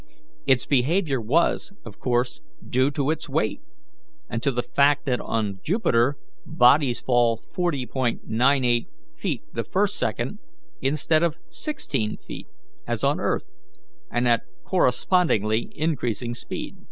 Its 0.47 0.65
behaviour 0.65 1.21
was, 1.21 1.73
of 1.85 1.99
course, 1.99 2.41
due 2.67 2.89
to 2.89 3.11
its 3.11 3.29
weight, 3.29 3.61
and 4.27 4.41
to 4.41 4.49
the 4.49 4.63
fact 4.63 5.05
that 5.05 5.21
on 5.21 5.59
Jupiter 5.61 6.17
bodies 6.43 6.99
fall 7.01 7.39
40.98 7.53 8.87
feet 9.15 9.43
the 9.53 9.63
first 9.63 9.95
second, 9.95 10.39
instead 10.81 11.21
of 11.21 11.37
sixteen 11.51 12.17
feet, 12.17 12.47
as 12.87 13.03
on 13.03 13.19
earth, 13.19 13.45
and 14.09 14.27
at 14.27 14.41
correspondingly 14.63 15.69
increasing 15.75 16.33
speed. 16.33 16.77